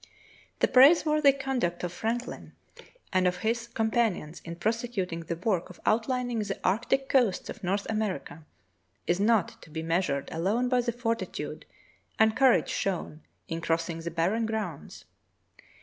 [0.61, 2.53] The praiseworthy conduct of Franklin
[3.13, 5.79] and of his 36 True Tales of Arctic Heroism companions in prosecuting the work of
[5.85, 8.43] outlining the arctic coasts of North America
[9.05, 11.67] is not to be measured alone by the fortitude
[12.17, 15.05] and courage shown in crossing the barren grounds.